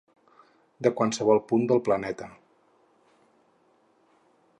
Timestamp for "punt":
1.51-1.67